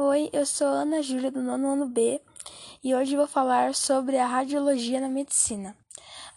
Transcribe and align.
Oi, 0.00 0.30
eu 0.32 0.46
sou 0.46 0.68
Ana 0.68 1.02
Júlia 1.02 1.28
do 1.28 1.42
nono 1.42 1.72
ano 1.72 1.88
B 1.88 2.22
e 2.84 2.94
hoje 2.94 3.16
vou 3.16 3.26
falar 3.26 3.74
sobre 3.74 4.16
a 4.16 4.28
radiologia 4.28 5.00
na 5.00 5.08
medicina. 5.08 5.76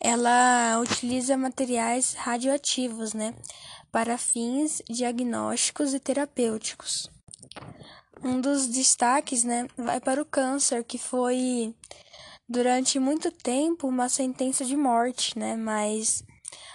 ela 0.00 0.80
utiliza 0.80 1.36
materiais 1.36 2.14
radioativos, 2.14 3.14
né? 3.14 3.32
Para 3.94 4.18
fins 4.18 4.82
diagnósticos 4.90 5.94
e 5.94 6.00
terapêuticos. 6.00 7.08
Um 8.24 8.40
dos 8.40 8.66
destaques 8.66 9.44
né, 9.44 9.68
vai 9.76 10.00
para 10.00 10.20
o 10.20 10.24
câncer, 10.24 10.82
que 10.82 10.98
foi 10.98 11.72
durante 12.48 12.98
muito 12.98 13.30
tempo 13.30 13.86
uma 13.86 14.08
sentença 14.08 14.64
de 14.64 14.76
morte, 14.76 15.38
né? 15.38 15.54
Mas 15.54 16.24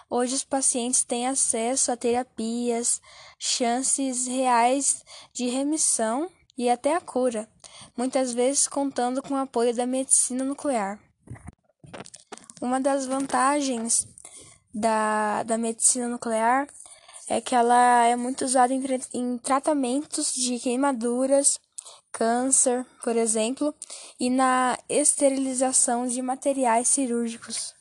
hoje 0.09 0.35
os 0.35 0.45
pacientes 0.45 1.03
têm 1.03 1.27
acesso 1.27 1.91
a 1.91 1.97
terapias, 1.97 3.01
chances 3.37 4.25
reais 4.25 5.03
de 5.33 5.49
remissão 5.49 6.31
e 6.57 6.69
até 6.69 6.95
a 6.95 7.01
cura, 7.01 7.49
muitas 7.97 8.31
vezes 8.31 8.65
contando 8.65 9.21
com 9.21 9.33
o 9.33 9.37
apoio 9.37 9.75
da 9.75 9.85
medicina 9.85 10.45
nuclear. 10.45 10.97
Uma 12.61 12.79
das 12.79 13.05
vantagens 13.05 14.07
da, 14.73 15.43
da 15.43 15.57
medicina 15.57 16.07
nuclear 16.07 16.65
é 17.29 17.39
que 17.39 17.53
ela 17.53 18.05
é 18.05 18.15
muito 18.15 18.43
usada 18.43 18.73
em, 18.73 18.83
em 19.13 19.37
tratamentos 19.37 20.33
de 20.33 20.57
queimaduras, 20.59 21.59
câncer, 22.11 22.85
por 23.03 23.15
exemplo, 23.15 23.73
e 24.19 24.31
na 24.31 24.75
esterilização 24.89 26.07
de 26.07 26.21
materiais 26.23 26.87
cirúrgicos. 26.87 27.75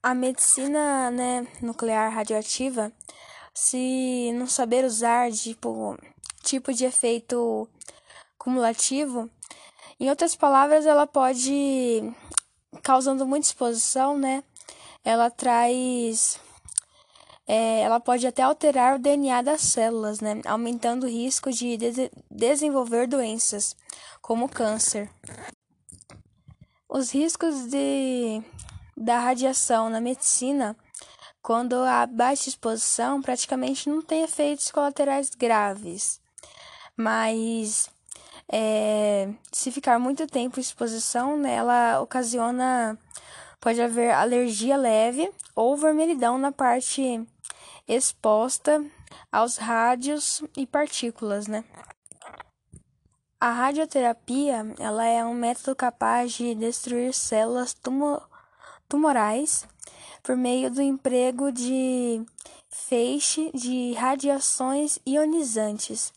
A 0.00 0.14
medicina 0.14 1.10
né, 1.10 1.46
nuclear 1.60 2.12
radioativa, 2.12 2.92
se 3.52 4.32
não 4.34 4.46
saber 4.46 4.84
usar 4.84 5.30
tipo, 5.32 5.98
tipo 6.42 6.72
de 6.72 6.84
efeito 6.84 7.68
cumulativo, 8.38 9.28
em 9.98 10.08
outras 10.08 10.34
palavras, 10.34 10.86
ela 10.86 11.06
pode, 11.06 12.00
causando 12.82 13.26
muita 13.26 13.48
exposição, 13.48 14.16
né? 14.16 14.42
Ela 15.04 15.30
traz 15.30 16.40
é, 17.52 17.80
ela 17.80 17.98
pode 17.98 18.24
até 18.28 18.44
alterar 18.44 18.94
o 18.94 18.98
DNA 19.00 19.42
das 19.42 19.62
células, 19.62 20.20
né, 20.20 20.40
aumentando 20.46 21.02
o 21.02 21.08
risco 21.08 21.50
de 21.50 21.76
desenvolver 22.30 23.08
doenças, 23.08 23.74
como 24.22 24.48
câncer. 24.48 25.10
Os 26.88 27.10
riscos 27.10 27.66
de, 27.66 28.40
da 28.96 29.18
radiação 29.18 29.90
na 29.90 30.00
medicina, 30.00 30.76
quando 31.42 31.74
há 31.74 32.06
baixa 32.06 32.48
exposição, 32.48 33.20
praticamente 33.20 33.90
não 33.90 34.00
tem 34.00 34.22
efeitos 34.22 34.70
colaterais 34.70 35.30
graves, 35.30 36.20
mas 36.96 37.90
é, 38.48 39.28
se 39.50 39.72
ficar 39.72 39.98
muito 39.98 40.24
tempo 40.28 40.60
em 40.60 40.62
exposição, 40.62 41.36
né, 41.36 41.56
ela 41.56 42.00
ocasiona, 42.00 42.96
pode 43.60 43.82
haver 43.82 44.12
alergia 44.12 44.76
leve 44.76 45.28
ou 45.56 45.76
vermelhidão 45.76 46.38
na 46.38 46.52
parte 46.52 47.26
exposta 47.90 48.84
aos 49.32 49.56
rádios 49.56 50.42
e 50.56 50.66
partículas, 50.66 51.46
né? 51.48 51.64
A 53.40 53.50
radioterapia, 53.50 54.74
ela 54.78 55.04
é 55.04 55.24
um 55.24 55.34
método 55.34 55.74
capaz 55.74 56.32
de 56.32 56.54
destruir 56.54 57.12
células 57.12 57.74
tumorais 58.88 59.66
por 60.22 60.36
meio 60.36 60.70
do 60.70 60.82
emprego 60.82 61.50
de 61.50 62.24
feixe 62.68 63.50
de 63.52 63.94
radiações 63.94 64.98
ionizantes. 65.06 66.12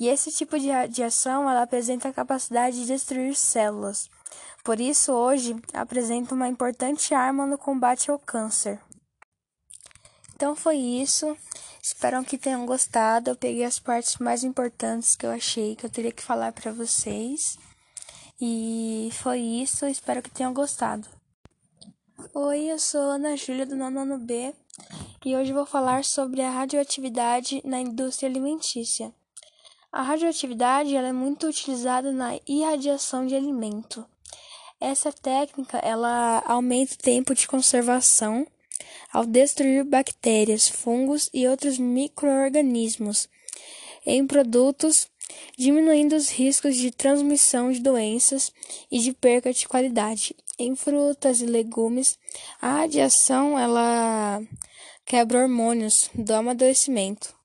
E 0.00 0.08
esse 0.08 0.32
tipo 0.32 0.58
de 0.58 0.70
radiação, 0.70 1.48
ela 1.48 1.62
apresenta 1.62 2.08
a 2.08 2.12
capacidade 2.12 2.80
de 2.80 2.86
destruir 2.86 3.36
células. 3.36 4.10
Por 4.64 4.80
isso, 4.80 5.12
hoje, 5.12 5.54
apresenta 5.72 6.34
uma 6.34 6.48
importante 6.48 7.14
arma 7.14 7.46
no 7.46 7.58
combate 7.58 8.10
ao 8.10 8.18
câncer. 8.18 8.80
Então 10.34 10.56
foi 10.56 10.76
isso. 10.76 11.36
Espero 11.82 12.24
que 12.24 12.36
tenham 12.36 12.66
gostado. 12.66 13.30
Eu 13.30 13.36
peguei 13.36 13.64
as 13.64 13.78
partes 13.78 14.16
mais 14.18 14.42
importantes 14.42 15.14
que 15.14 15.24
eu 15.24 15.30
achei 15.30 15.76
que 15.76 15.86
eu 15.86 15.90
teria 15.90 16.12
que 16.12 16.22
falar 16.22 16.52
para 16.52 16.72
vocês. 16.72 17.58
E 18.40 19.10
foi 19.12 19.38
isso. 19.38 19.86
Espero 19.86 20.22
que 20.22 20.30
tenham 20.30 20.52
gostado. 20.52 21.08
Oi, 22.32 22.70
eu 22.70 22.78
sou 22.78 23.00
Ana 23.00 23.36
Júlia 23.36 23.66
do 23.66 23.76
nono 23.76 24.18
B 24.18 24.54
e 25.24 25.36
hoje 25.36 25.52
vou 25.52 25.66
falar 25.66 26.04
sobre 26.04 26.42
a 26.42 26.50
radioatividade 26.50 27.62
na 27.64 27.80
indústria 27.80 28.28
alimentícia. 28.28 29.12
A 29.92 30.02
radioatividade 30.02 30.96
ela 30.96 31.08
é 31.08 31.12
muito 31.12 31.46
utilizada 31.46 32.10
na 32.10 32.38
irradiação 32.46 33.26
de 33.26 33.36
alimento. 33.36 34.04
Essa 34.80 35.12
técnica 35.12 35.78
ela 35.78 36.42
aumenta 36.46 36.94
o 36.94 36.98
tempo 36.98 37.34
de 37.34 37.46
conservação 37.46 38.46
ao 39.14 39.24
destruir 39.24 39.84
bactérias, 39.84 40.68
fungos 40.68 41.30
e 41.32 41.46
outros 41.46 41.78
microorganismos 41.78 43.28
em 44.04 44.26
produtos, 44.26 45.08
diminuindo 45.56 46.16
os 46.16 46.30
riscos 46.30 46.74
de 46.74 46.90
transmissão 46.90 47.70
de 47.70 47.78
doenças 47.78 48.52
e 48.90 48.98
de 48.98 49.12
perca 49.12 49.52
de 49.52 49.68
qualidade. 49.68 50.34
Em 50.58 50.74
frutas 50.74 51.40
e 51.40 51.46
legumes, 51.46 52.18
a 52.60 52.78
radiação 52.78 53.56
ela 53.56 54.42
quebra 55.06 55.42
hormônios 55.42 56.10
do 56.12 56.34
amadurecimento, 56.34 57.36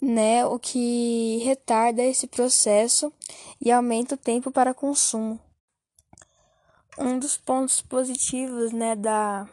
né, 0.00 0.46
o 0.46 0.56
que 0.56 1.38
retarda 1.42 2.00
esse 2.00 2.28
processo 2.28 3.12
e 3.60 3.72
aumenta 3.72 4.14
o 4.14 4.18
tempo 4.18 4.52
para 4.52 4.72
consumo. 4.72 5.40
Um 6.96 7.18
dos 7.18 7.36
pontos 7.36 7.80
positivos, 7.82 8.72
né, 8.72 8.94
da 8.94 9.48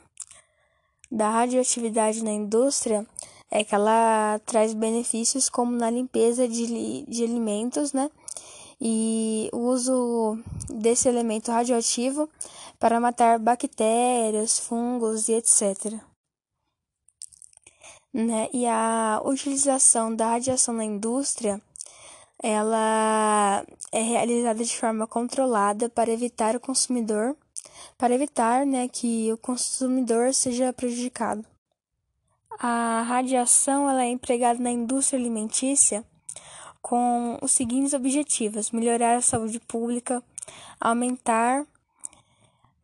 da 1.16 1.30
radioatividade 1.30 2.22
na 2.22 2.32
indústria 2.32 3.08
é 3.50 3.64
que 3.64 3.74
ela 3.74 4.38
traz 4.46 4.74
benefícios 4.74 5.48
como 5.48 5.72
na 5.72 5.90
limpeza 5.90 6.46
de, 6.46 7.06
de 7.08 7.24
alimentos, 7.24 7.94
né? 7.94 8.12
E 8.82 9.50
o 9.54 9.60
uso 9.60 10.38
desse 10.70 11.08
elemento 11.08 11.52
radioativo 11.52 12.30
para 12.78 13.00
matar 13.00 13.40
bactérias, 13.40 14.60
fungos 14.60 15.30
e 15.30 15.36
etc. 15.36 15.94
Né? 18.14 18.50
E 18.52 18.66
a 18.68 19.22
utilização 19.24 20.14
da 20.14 20.32
radiação 20.32 20.74
na 20.74 20.84
indústria 20.84 21.62
ela 22.44 23.66
é 23.90 24.02
realizada 24.02 24.64
de 24.66 24.78
forma 24.78 25.08
controlada 25.08 25.88
para 25.90 26.12
evitar 26.12 26.58
o 26.58 26.60
consumidor 26.60 27.38
para 27.98 28.14
evitar 28.14 28.66
né, 28.66 28.88
que 28.88 29.32
o 29.32 29.38
consumidor 29.38 30.34
seja 30.34 30.74
prejudicado. 30.74 31.46
A 32.60 33.02
radiação 33.02 33.90
ela 33.90 34.04
é 34.04 34.10
empregada 34.10 34.60
na 34.60 34.72
indústria 34.72 35.20
alimentícia 35.20 36.06
com 36.82 37.38
os 37.42 37.52
seguintes 37.52 37.94
objetivos: 37.94 38.72
melhorar 38.72 39.16
a 39.18 39.22
saúde 39.22 39.60
pública, 39.60 40.24
aumentar 40.80 41.66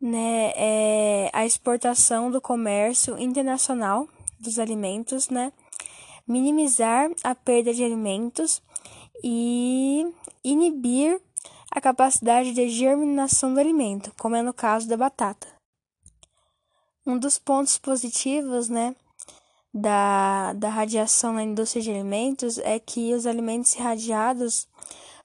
né, 0.00 0.52
é, 0.56 1.30
a 1.32 1.46
exportação 1.46 2.30
do 2.30 2.40
comércio 2.40 3.16
internacional 3.18 4.08
dos 4.38 4.58
alimentos, 4.58 5.28
né, 5.28 5.52
minimizar 6.26 7.10
a 7.22 7.34
perda 7.34 7.72
de 7.72 7.84
alimentos 7.84 8.60
e 9.22 10.04
inibir 10.42 11.20
a 11.74 11.80
capacidade 11.80 12.52
de 12.52 12.68
germinação 12.68 13.54
do 13.54 13.58
alimento, 13.58 14.12
como 14.20 14.36
é 14.36 14.42
no 14.42 14.52
caso 14.52 14.86
da 14.86 14.96
batata. 14.96 15.48
Um 17.06 17.18
dos 17.18 17.38
pontos 17.38 17.78
positivos, 17.78 18.68
né, 18.68 18.94
da, 19.72 20.52
da 20.52 20.68
radiação 20.68 21.32
na 21.32 21.42
indústria 21.42 21.82
de 21.82 21.90
alimentos 21.90 22.58
é 22.58 22.78
que 22.78 23.14
os 23.14 23.26
alimentos 23.26 23.74
irradiados 23.74 24.68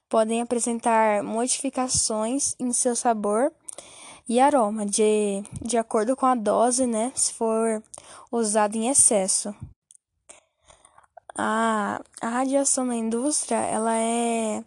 podem 0.08 0.40
apresentar 0.40 1.22
modificações 1.22 2.54
em 2.58 2.72
seu 2.72 2.96
sabor 2.96 3.52
e 4.26 4.40
aroma, 4.40 4.86
de, 4.86 5.42
de 5.60 5.76
acordo 5.76 6.16
com 6.16 6.24
a 6.24 6.34
dose, 6.34 6.86
né, 6.86 7.12
se 7.14 7.34
for 7.34 7.82
usado 8.32 8.74
em 8.74 8.88
excesso. 8.88 9.54
A, 11.36 12.00
a 12.22 12.28
radiação 12.28 12.86
na 12.86 12.96
indústria, 12.96 13.56
ela 13.56 13.94
é 13.98 14.64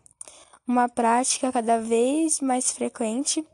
uma 0.71 0.87
prática 0.87 1.51
cada 1.51 1.81
vez 1.81 2.39
mais 2.39 2.71
frequente, 2.71 3.45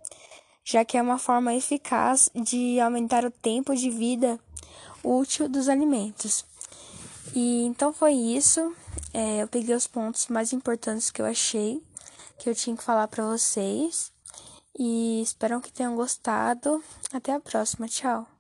já 0.64 0.86
que 0.86 0.98
é 0.98 1.02
uma 1.02 1.18
forma 1.18 1.56
eficaz 1.56 2.30
de 2.36 2.80
aumentar 2.80 3.26
o 3.26 3.32
tempo 3.32 3.76
de 3.76 3.90
vida 3.90 4.40
útil 5.04 5.50
dos 5.50 5.68
alimentos. 5.68 6.46
E 7.34 7.64
então 7.64 7.92
foi 7.92 8.14
isso. 8.14 8.72
É, 9.14 9.42
eu 9.42 9.48
peguei 9.48 9.76
os 9.76 9.88
pontos 9.88 10.28
mais 10.28 10.54
importantes 10.54 11.10
que 11.10 11.22
eu 11.22 11.26
achei 11.26 11.82
que 12.38 12.48
eu 12.48 12.54
tinha 12.54 12.78
que 12.78 12.84
falar 12.84 13.08
para 13.08 13.26
vocês. 13.26 14.12
E 14.78 15.22
espero 15.24 15.60
que 15.60 15.74
tenham 15.74 15.96
gostado. 15.96 16.84
Até 17.12 17.34
a 17.34 17.40
próxima. 17.40 17.88
Tchau. 17.88 18.37